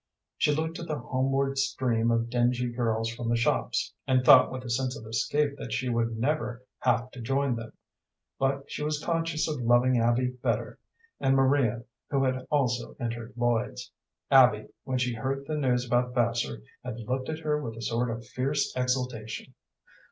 She 0.35 0.51
looked 0.51 0.79
at 0.79 0.87
the 0.87 0.97
homeward 0.97 1.59
stream 1.59 2.09
of 2.09 2.27
dingy 2.31 2.71
girls 2.71 3.07
from 3.13 3.29
the 3.29 3.35
shops, 3.35 3.93
and 4.07 4.25
thought 4.25 4.51
with 4.51 4.63
a 4.63 4.69
sense 4.71 4.97
of 4.97 5.05
escape 5.05 5.55
that 5.59 5.71
she 5.71 5.89
would 5.89 6.17
never 6.17 6.65
have 6.79 7.11
to 7.11 7.21
join 7.21 7.55
them; 7.55 7.73
but 8.39 8.63
she 8.67 8.81
was 8.83 9.03
conscious 9.05 9.47
of 9.47 9.61
loving 9.61 9.99
Abby 9.99 10.29
better, 10.41 10.79
and 11.19 11.35
Maria, 11.35 11.83
who 12.09 12.23
had 12.23 12.47
also 12.49 12.95
entered 12.99 13.33
Lloyd's. 13.37 13.91
Abby, 14.31 14.65
when 14.85 14.97
she 14.97 15.13
heard 15.13 15.45
the 15.45 15.53
news 15.55 15.85
about 15.85 16.15
Vassar, 16.15 16.63
had 16.83 16.99
looked 17.01 17.29
at 17.29 17.41
her 17.41 17.61
with 17.61 17.77
a 17.77 17.81
sort 17.83 18.09
of 18.09 18.25
fierce 18.25 18.73
exultation. 18.75 19.53